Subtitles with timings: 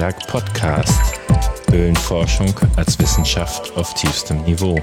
[0.00, 1.20] Antiberg Podcast.
[1.70, 4.80] Höhlenforschung als Wissenschaft auf tiefstem Niveau.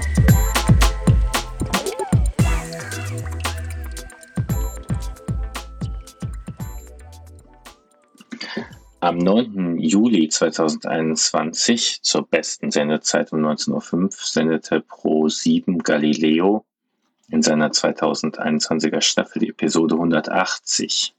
[9.00, 9.78] Am 9.
[9.78, 16.64] Juli 2021 zur besten Sendezeit um 19.05 Uhr sendete Pro7 Galileo
[17.28, 21.17] in seiner 2021er Staffel die Episode 180.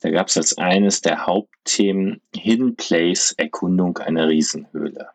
[0.00, 5.10] Da gab es als eines der Hauptthemen Hidden Place Erkundung einer Riesenhöhle.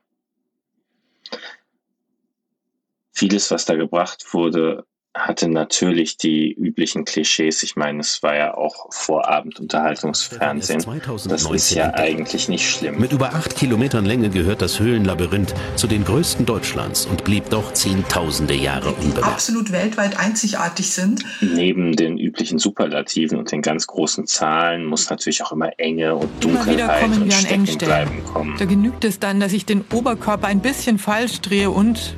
[3.11, 4.85] Vieles, was da gebracht wurde,
[5.17, 7.63] hatte natürlich die üblichen Klischees.
[7.63, 10.83] Ich meine, es war ja auch Vorabendunterhaltungsfernsehen.
[11.27, 12.99] Das ist ja eigentlich nicht schlimm.
[12.99, 17.73] Mit über acht Kilometern Länge gehört das Höhlenlabyrinth zu den größten Deutschlands und blieb doch
[17.73, 19.23] zehntausende Jahre unbemerkt.
[19.23, 21.23] Absolut weltweit einzigartig sind.
[21.41, 26.43] Neben den üblichen Superlativen und den ganz großen Zahlen muss natürlich auch immer Enge und
[26.43, 28.55] Dunkelheit und Steckenbleiben kommen.
[28.57, 32.15] Da genügt es dann, dass ich den Oberkörper ein bisschen falsch drehe und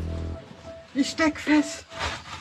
[0.95, 1.85] ich steck fest.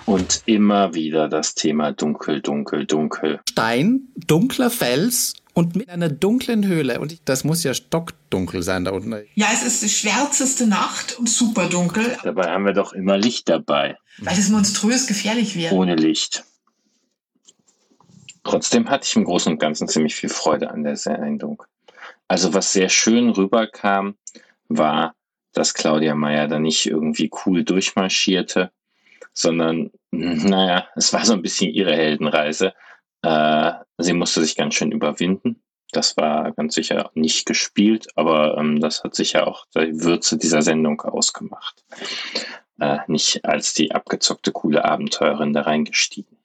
[0.09, 3.41] Und immer wieder das Thema dunkel, dunkel, dunkel.
[3.47, 6.98] Stein, dunkler Fels und mit einer dunklen Höhle.
[6.98, 9.14] Und das muss ja stockdunkel sein da unten.
[9.34, 12.17] Ja, es ist die schwärzeste Nacht und super dunkel.
[12.23, 13.98] Dabei haben wir doch immer Licht dabei.
[14.17, 15.75] Weil es monströs gefährlich wäre.
[15.75, 16.42] Ohne Licht.
[18.45, 21.62] Trotzdem hatte ich im Großen und Ganzen ziemlich viel Freude an der Sendung.
[22.29, 24.14] Also was sehr schön rüberkam,
[24.69, 25.14] war,
[25.53, 28.70] dass Claudia Meyer da nicht irgendwie cool durchmarschierte,
[29.34, 32.75] sondern, naja, es war so ein bisschen ihre Heldenreise.
[33.23, 35.62] Äh, sie musste sich ganz schön überwinden.
[35.92, 40.63] Das war ganz sicher nicht gespielt, aber ähm, das hat sicher auch die Würze dieser
[40.63, 41.85] Sendung ausgemacht.
[42.79, 46.36] Äh, nicht als die abgezockte, coole Abenteurerin da reingestiegen.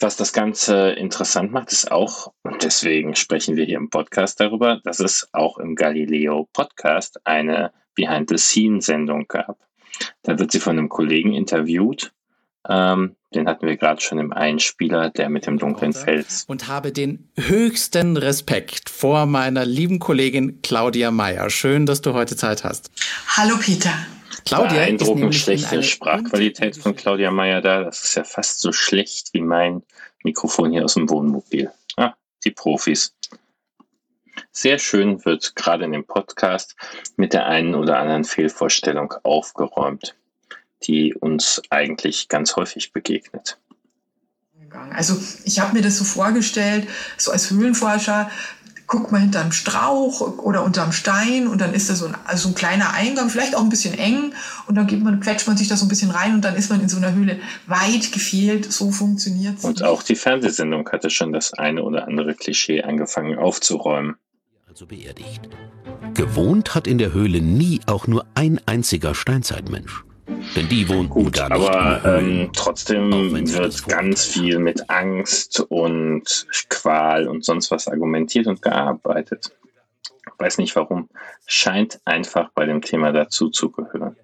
[0.00, 4.80] Was das Ganze interessant macht, ist auch, und deswegen sprechen wir hier im Podcast darüber,
[4.84, 9.58] dass es auch im Galileo Podcast eine Behind-the-Scene-Sendung gab.
[10.22, 12.12] Da wird sie von einem Kollegen interviewt.
[12.68, 16.44] Ähm, den hatten wir gerade schon im Einspieler, der mit dem dunklen Fels.
[16.46, 21.50] Und habe den höchsten Respekt vor meiner lieben Kollegin Claudia Meyer.
[21.50, 22.90] Schön, dass du heute Zeit hast.
[23.36, 23.92] Hallo Peter.
[24.44, 27.84] Claudia Beeindruckend schlechte Sprachqualität von Claudia Meyer da.
[27.84, 29.82] Das ist ja fast so schlecht wie mein
[30.22, 31.70] Mikrofon hier aus dem Wohnmobil.
[31.96, 33.13] Ah, die Profis.
[34.56, 36.76] Sehr schön wird gerade in dem Podcast
[37.16, 40.14] mit der einen oder anderen Fehlvorstellung aufgeräumt,
[40.84, 43.58] die uns eigentlich ganz häufig begegnet.
[44.92, 48.30] Also ich habe mir das so vorgestellt, so als Höhlenforscher,
[48.86, 52.54] guckt man hinterm Strauch oder unterm Stein und dann ist da so ein, also ein
[52.54, 54.34] kleiner Eingang, vielleicht auch ein bisschen eng
[54.66, 56.70] und dann geht man, quetscht man sich da so ein bisschen rein und dann ist
[56.70, 58.70] man in so einer Höhle weit gefehlt.
[58.70, 59.64] So funktioniert es.
[59.64, 64.16] Und auch die Fernsehsendung hatte schon das eine oder andere Klischee angefangen aufzuräumen
[64.74, 65.48] also beerdigt.
[66.14, 70.02] Gewohnt hat in der Höhle nie auch nur ein einziger Steinzeitmensch.
[70.56, 76.46] Denn die wohnten Gut, gar nicht aber ähm, trotzdem wird ganz viel mit Angst und
[76.68, 79.52] Qual und sonst was argumentiert und gearbeitet.
[80.38, 81.08] Weiß nicht warum.
[81.46, 84.16] Scheint einfach bei dem Thema dazu zu gehören.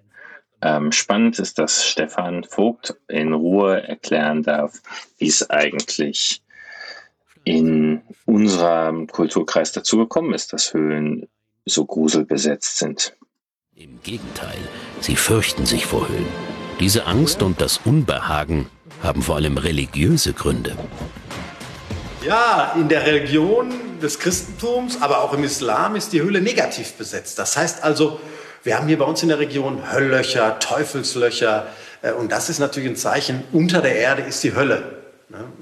[0.61, 4.81] Ähm, spannend ist, dass Stefan Vogt in Ruhe erklären darf,
[5.17, 6.41] wie es eigentlich
[7.43, 11.27] in unserem Kulturkreis dazu gekommen ist, dass Höhlen
[11.65, 13.15] so gruselbesetzt sind.
[13.75, 14.59] Im Gegenteil,
[14.99, 16.27] sie fürchten sich vor Höhlen.
[16.79, 18.69] Diese Angst und das Unbehagen
[19.01, 20.75] haben vor allem religiöse Gründe.
[22.25, 23.71] Ja, in der Religion
[24.01, 27.39] des Christentums, aber auch im Islam ist die Höhle negativ besetzt.
[27.39, 28.19] Das heißt also,
[28.63, 31.67] wir haben hier bei uns in der Region Hölllöcher, Teufelslöcher.
[32.03, 35.00] Äh, und das ist natürlich ein Zeichen, unter der Erde ist die Hölle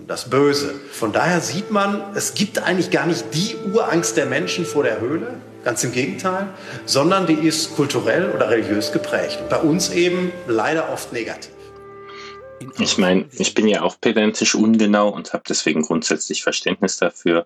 [0.08, 0.74] das Böse.
[0.92, 5.00] Von daher sieht man, es gibt eigentlich gar nicht die Urangst der Menschen vor der
[5.00, 5.28] Höhle,
[5.64, 6.48] ganz im Gegenteil,
[6.86, 9.40] sondern die ist kulturell oder religiös geprägt.
[9.50, 11.52] bei uns eben leider oft negativ.
[12.80, 17.46] Ich meine, ich bin ja auch pedantisch ungenau und habe deswegen grundsätzlich Verständnis dafür.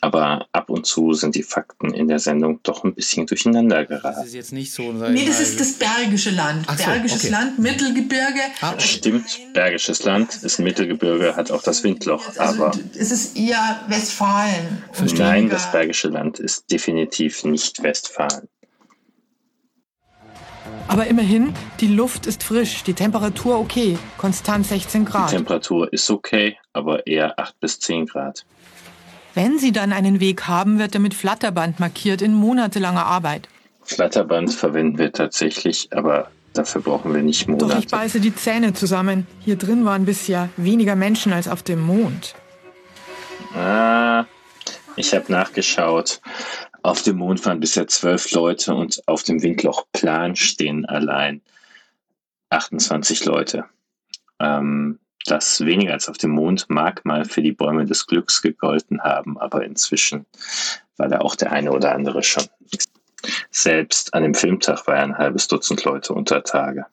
[0.00, 4.16] Aber ab und zu sind die Fakten in der Sendung doch ein bisschen durcheinander geraten.
[4.16, 4.92] Das ist jetzt nicht so.
[4.92, 6.66] Nee, das ist das Bergische Land.
[6.68, 7.28] So, Bergisches okay.
[7.30, 8.40] Land, Mittelgebirge.
[8.60, 12.26] Ah, Stimmt, Bergisches Land ist Mittelgebirge, hat auch das Windloch.
[12.36, 14.82] Also, aber es ist eher Westfalen.
[15.16, 18.48] Nein, das Bergische Land ist definitiv nicht Westfalen.
[20.92, 25.30] Aber immerhin, die Luft ist frisch, die Temperatur okay, konstant 16 Grad.
[25.30, 28.44] Die Temperatur ist okay, aber eher 8 bis 10 Grad.
[29.32, 33.48] Wenn Sie dann einen Weg haben, wird er mit Flatterband markiert in monatelanger Arbeit.
[33.84, 37.72] Flatterband verwenden wir tatsächlich, aber dafür brauchen wir nicht Monate.
[37.72, 39.26] Doch ich beiße die Zähne zusammen.
[39.40, 42.34] Hier drin waren bisher weniger Menschen als auf dem Mond.
[43.56, 44.26] Ah,
[44.96, 46.20] ich habe nachgeschaut.
[46.82, 51.40] Auf dem Mond waren bisher zwölf Leute und auf dem Windlochplan stehen allein
[52.50, 53.64] 28 Leute.
[54.40, 59.02] Ähm, das weniger als auf dem Mond mag mal für die Bäume des Glücks gegolten
[59.02, 60.26] haben, aber inzwischen
[60.96, 62.44] war da auch der eine oder andere schon.
[63.50, 66.86] Selbst an dem Filmtag war ein halbes Dutzend Leute unter Tage.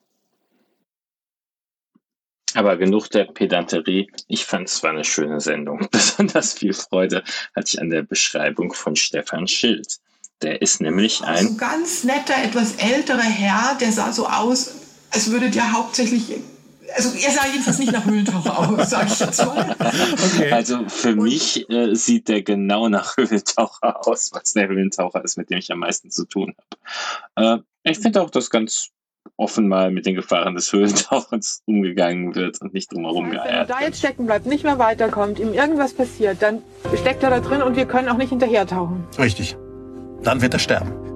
[2.55, 4.11] Aber genug der Pedanterie.
[4.27, 5.87] Ich fand es war eine schöne Sendung.
[5.91, 7.23] Besonders viel Freude
[7.55, 9.99] hatte ich an der Beschreibung von Stefan Schild.
[10.41, 11.47] Der ist nämlich ein.
[11.47, 14.73] Ein ganz netter, etwas älterer Herr, der sah so aus,
[15.11, 16.37] als würde der hauptsächlich.
[16.95, 19.75] Also er sah jedenfalls nicht nach Höhlentaucher aus, sag ich jetzt mal.
[19.79, 20.51] Okay.
[20.51, 25.37] Also für Und mich äh, sieht der genau nach Höhlentaucher aus, was der Höhlentaucher ist,
[25.37, 26.55] mit dem ich am meisten zu tun
[27.35, 27.63] habe.
[27.85, 28.89] Äh, ich finde auch das ganz
[29.37, 33.65] offen mal mit den Gefahren des Höhlentauchens umgegangen wird und nicht drumherum geeiert Wenn er
[33.65, 36.61] da jetzt stecken bleibt, nicht mehr weiterkommt, ihm irgendwas passiert, dann
[36.99, 39.05] steckt er da drin und wir können auch nicht hinterher tauchen.
[39.17, 39.57] Richtig.
[40.23, 41.08] Dann wird er sterben.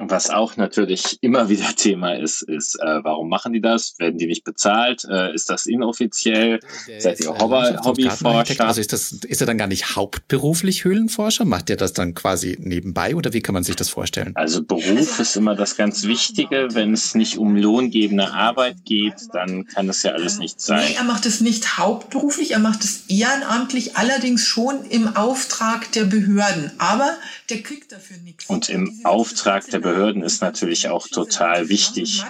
[0.00, 3.98] Was auch natürlich immer wieder Thema ist, ist, äh, warum machen die das?
[3.98, 5.04] Werden die nicht bezahlt?
[5.10, 6.60] Äh, ist das inoffiziell?
[6.86, 8.64] Der Seid ihr Hobby Hobbyforscher?
[8.64, 11.44] Also ist, das, ist er dann gar nicht hauptberuflich Höhlenforscher?
[11.44, 14.32] Macht er das dann quasi nebenbei oder wie kann man sich das vorstellen?
[14.36, 16.68] Also Beruf ist immer das ganz Wichtige.
[16.72, 20.84] Wenn es nicht um lohngebende Arbeit geht, dann kann es ja alles nicht sein.
[20.88, 26.04] Nee, er macht es nicht hauptberuflich, er macht es ehrenamtlich, allerdings schon im Auftrag der
[26.04, 26.70] Behörden.
[26.78, 27.16] Aber
[27.50, 28.46] der kriegt dafür nichts.
[28.46, 32.22] Und im Auftrag der Behörden Behörden ist natürlich auch total wichtig.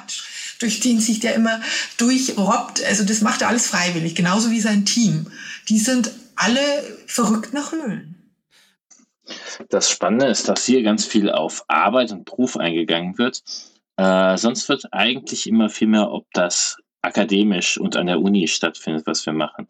[0.60, 1.60] Durch den sich der immer
[1.96, 2.84] durchrobbt.
[2.84, 5.31] Also das macht er alles freiwillig, genauso wie sein Team.
[5.69, 6.60] Die sind alle
[7.06, 8.14] verrückt nach Höhlen.
[9.69, 13.43] Das Spannende ist, dass hier ganz viel auf Arbeit und Beruf eingegangen wird.
[13.96, 19.06] Äh, sonst wird eigentlich immer viel mehr, ob das akademisch und an der Uni stattfindet,
[19.06, 19.69] was wir machen.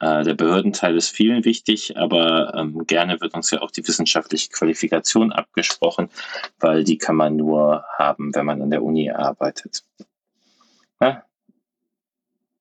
[0.00, 4.50] Äh, der Behördenteil ist vielen wichtig, aber ähm, gerne wird uns ja auch die wissenschaftliche
[4.50, 6.10] Qualifikation abgesprochen,
[6.60, 9.84] weil die kann man nur haben, wenn man an der Uni arbeitet.
[11.00, 11.24] Ja?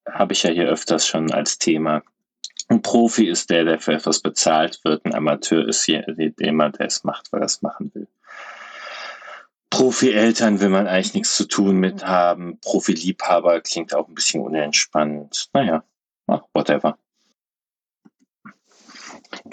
[0.09, 2.03] Habe ich ja hier öfters schon als Thema.
[2.67, 5.05] Ein Profi ist der, der für etwas bezahlt wird.
[5.05, 8.07] Ein Amateur ist jemand, der es macht, weil er es machen will.
[9.69, 12.59] Profi-Eltern will man eigentlich nichts zu tun mit haben.
[12.61, 15.49] Profi-Liebhaber klingt auch ein bisschen unentspannt.
[15.53, 15.83] Naja,
[16.53, 16.97] whatever.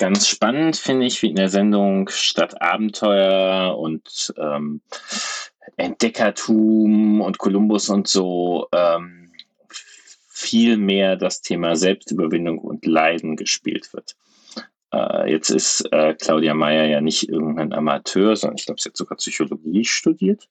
[0.03, 4.81] Ganz spannend finde ich, wie in der Sendung statt Abenteuer und ähm,
[5.77, 9.31] Entdeckertum und Kolumbus und so ähm,
[10.29, 14.17] viel mehr das Thema Selbstüberwindung und Leiden gespielt wird.
[14.93, 18.97] Äh, jetzt ist äh, Claudia Meyer ja nicht irgendein Amateur, sondern ich glaube, sie hat
[18.97, 20.49] sogar Psychologie studiert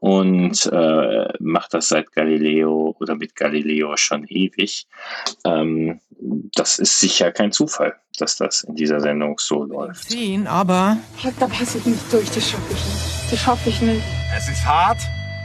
[0.00, 4.86] und äh, macht das seit Galileo oder mit Galileo schon ewig.
[5.44, 6.00] Ähm,
[6.54, 10.10] das ist sicher kein Zufall, dass das in dieser Sendung so läuft.
[10.10, 10.98] Sehen, aber
[11.38, 13.32] da passe ich nicht durch, das schaffe ich nicht.
[13.32, 14.02] Das schaffe ich nicht.
[14.36, 14.98] Es ist hart,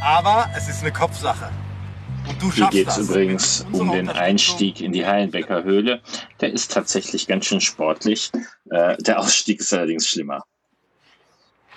[0.03, 1.49] aber es ist eine Kopfsache.
[2.27, 6.01] Und du Hier geht es übrigens um den Einstieg in die Heilenbecker Höhle.
[6.39, 8.31] Der ist tatsächlich ganz schön sportlich.
[8.69, 10.43] Äh, der Ausstieg ist allerdings schlimmer.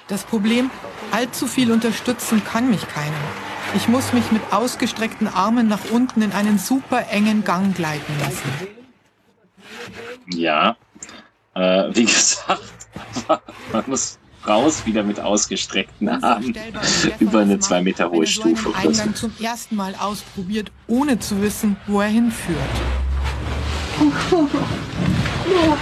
[0.08, 0.70] Das Problem,
[1.10, 3.16] allzu viel unterstützen kann mich keiner.
[3.74, 8.52] Ich muss mich mit ausgestreckten Armen nach unten in einen super engen Gang gleiten lassen.
[10.28, 10.76] Ja,
[11.54, 12.62] äh, wie gesagt,
[13.72, 16.56] man muss raus wieder mit ausgestreckten Armen
[17.18, 18.68] über eine zwei Meter hohe Stufe.
[18.70, 22.56] Ich Eingang zum ersten Mal ausprobiert, ohne zu wissen, wo er hinführt.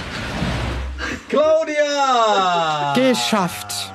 [1.29, 2.95] Claudia!
[2.95, 3.94] Geschafft.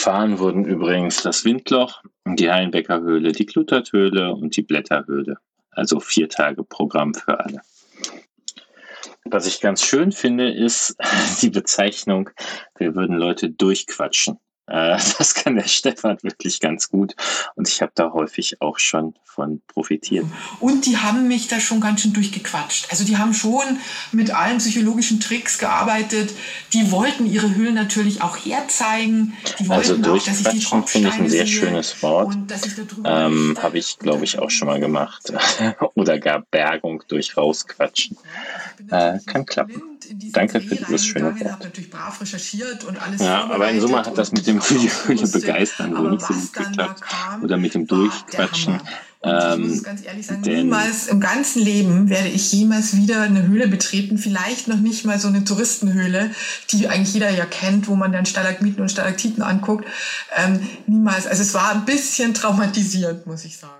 [0.00, 5.36] Befahren wurden übrigens das Windloch, die Heilenbecker Höhle, die Klutert-Höhle und die Blätterhöhle.
[5.72, 7.60] Also vier Tage Programm für alle.
[9.26, 10.96] Was ich ganz schön finde, ist
[11.42, 12.30] die Bezeichnung,
[12.78, 14.38] wir würden Leute durchquatschen.
[14.70, 17.14] Äh, das kann der Stefan wirklich ganz gut
[17.56, 20.26] und ich habe da häufig auch schon von profitiert.
[20.58, 22.88] Und die haben mich da schon ganz schön durchgequatscht.
[22.90, 23.78] Also die haben schon
[24.12, 26.32] mit allen psychologischen Tricks gearbeitet.
[26.72, 29.34] Die wollten ihre Höhlen natürlich auch herzeigen.
[29.58, 32.36] Die also durchquatschen finde ich ein sehr schönes Wort.
[33.04, 35.32] Ähm, habe ich, glaube ich, auch schon mal gemacht.
[35.94, 38.16] Oder gar Bergung durch rausquatschen.
[38.90, 39.89] Äh, kann klappen.
[40.32, 41.62] Danke für dieses schöne Wort.
[41.62, 45.26] natürlich brav recherchiert und alles ja, aber in Summe hat das mit dem die Höhle
[45.26, 47.02] begeistern wohl nicht so gut geklappt.
[47.42, 48.80] Oder mit dem Durchquatschen.
[49.22, 53.46] Ähm, ich muss ganz ehrlich sagen, niemals im ganzen Leben werde ich jemals wieder eine
[53.46, 54.16] Höhle betreten.
[54.16, 56.30] Vielleicht noch nicht mal so eine Touristenhöhle,
[56.70, 59.84] die eigentlich jeder ja kennt, wo man dann Stalagmiten und Stalaktiten anguckt.
[60.36, 61.26] Ähm, niemals.
[61.26, 63.74] Also es war ein bisschen traumatisierend, muss ich sagen.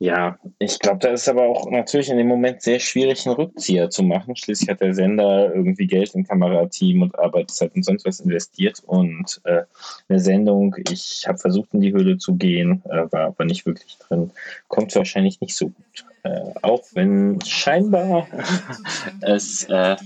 [0.00, 3.90] Ja, ich glaube, da ist aber auch natürlich in dem Moment sehr schwierig, einen Rückzieher
[3.90, 4.36] zu machen.
[4.36, 8.80] Schließlich hat der Sender irgendwie Geld in Kamerateam und Arbeitszeit und sonst was investiert.
[8.86, 9.62] Und äh,
[10.08, 13.98] eine Sendung, ich habe versucht, in die Höhle zu gehen, äh, war aber nicht wirklich
[13.98, 14.30] drin,
[14.68, 16.04] kommt wahrscheinlich nicht so gut.
[16.22, 18.28] Äh, auch wenn scheinbar
[19.20, 19.96] es äh,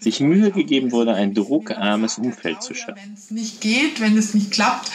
[0.00, 3.00] sich Mühe gegeben wurde, ein druckarmes Umfeld zu schaffen.
[3.00, 4.90] Wenn es nicht geht, wenn es nicht klappt,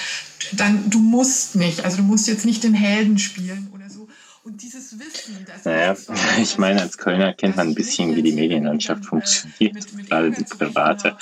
[0.53, 1.83] dann du musst nicht.
[1.83, 4.07] Also du musst jetzt nicht den Helden spielen oder so.
[4.43, 5.95] Und dieses Wissen, dass naja,
[6.41, 10.31] ich meine, als Kölner kennt man ein bisschen, wie die Medienlandschaft funktioniert, mit, mit gerade
[10.31, 11.15] die private.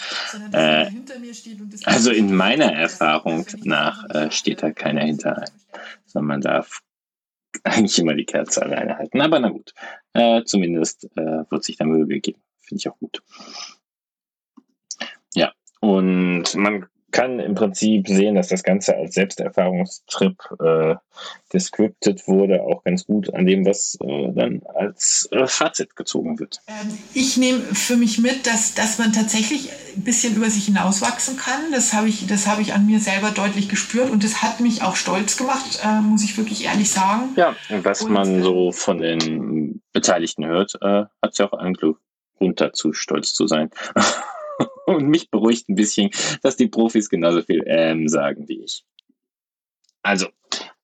[0.54, 0.90] Äh,
[1.84, 5.60] also in meiner Erfahrung nach äh, steht da keiner hinter einem,
[6.06, 6.82] sondern man darf
[7.64, 9.20] eigentlich immer die Kerze alleine halten.
[9.20, 9.74] Aber na gut,
[10.14, 12.42] äh, zumindest äh, wird sich da Mühe gegeben.
[12.62, 13.22] Finde ich auch gut.
[15.34, 20.96] Ja, und man kann im Prinzip sehen, dass das Ganze als Selbsterfahrungstrip äh,
[21.50, 26.60] gescriptet wurde, auch ganz gut an dem, was äh, dann als äh, Fazit gezogen wird.
[26.68, 31.38] Ähm, ich nehme für mich mit, dass, dass man tatsächlich ein bisschen über sich hinauswachsen
[31.38, 31.72] kann.
[31.72, 34.84] Das habe ich, das habe ich an mir selber deutlich gespürt und das hat mich
[34.84, 37.30] auch stolz gemacht, äh, muss ich wirklich ehrlich sagen.
[37.36, 42.62] Ja, was und, man so von den Beteiligten hört, äh, hat ja auch einen Grund
[42.62, 43.72] dazu, stolz zu sein.
[44.96, 46.10] Und mich beruhigt ein bisschen,
[46.42, 48.84] dass die Profis genauso viel ähm sagen wie ich.
[50.02, 50.28] Also,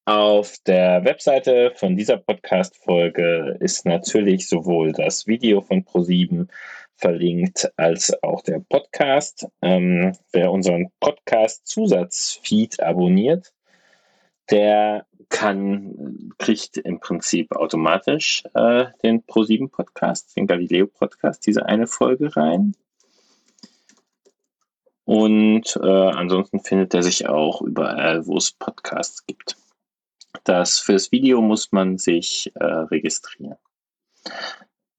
[0.05, 6.47] auf der Webseite von dieser Podcast-Folge ist natürlich sowohl das Video von Pro7
[6.95, 9.47] verlinkt als auch der Podcast.
[9.63, 13.51] Ähm, wer unseren Podcast-Zusatzfeed abonniert,
[14.51, 21.87] der kann, kriegt im Prinzip automatisch äh, den Pro7 Podcast, den Galileo Podcast, diese eine
[21.87, 22.75] Folge rein.
[25.05, 29.55] Und äh, ansonsten findet er sich auch überall, wo es Podcasts gibt.
[30.43, 33.57] Das fürs Video muss man sich äh, registrieren,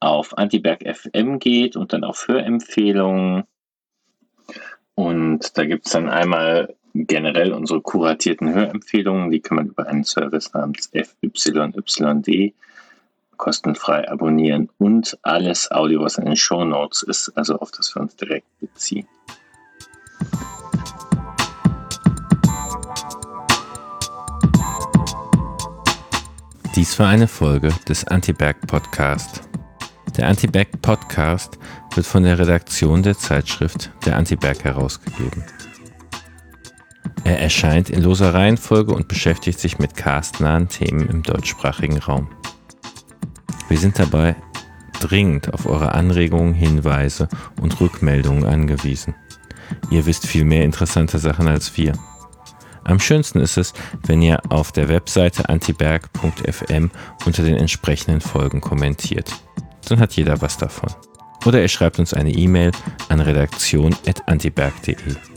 [0.01, 3.45] auf Antiberg FM geht und dann auf Hörempfehlungen.
[4.95, 10.05] Und da gibt es dann einmal generell unsere kuratierten Hörempfehlungen, die kann man über einen
[10.05, 12.55] Service namens FYYD
[13.37, 18.03] kostenfrei abonnieren und alles Audio, was in den Show Notes ist, also auf das wir
[18.03, 19.07] uns direkt beziehen.
[26.75, 29.43] Dies war eine Folge des Antiberg Podcast.
[30.17, 31.59] Der Antiberg Podcast
[31.95, 35.43] wird von der Redaktion der Zeitschrift Der Antiberg herausgegeben.
[37.27, 42.29] Er erscheint in loser Reihenfolge und beschäftigt sich mit castnahen Themen im deutschsprachigen Raum.
[43.69, 44.37] Wir sind dabei
[45.01, 47.29] dringend auf eure Anregungen, Hinweise
[47.61, 49.17] und Rückmeldungen angewiesen.
[49.91, 51.95] Ihr wisst viel mehr interessante Sachen als wir.
[52.85, 53.73] Am schönsten ist es,
[54.07, 56.93] wenn ihr auf der Webseite antiberg.fm
[57.25, 59.33] unter den entsprechenden Folgen kommentiert.
[59.89, 60.95] Dann hat jeder was davon.
[61.45, 62.71] Oder ihr schreibt uns eine E-Mail
[63.09, 65.36] an redaktion.antiberg.de.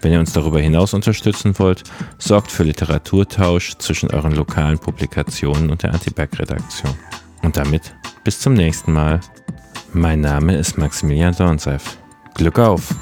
[0.00, 1.84] Wenn ihr uns darüber hinaus unterstützen wollt,
[2.18, 6.94] sorgt für Literaturtausch zwischen euren lokalen Publikationen und der Antiberg-Redaktion.
[7.42, 9.20] Und damit bis zum nächsten Mal.
[9.92, 11.96] Mein Name ist Maximilian Dornseif.
[12.34, 12.94] Glück auf!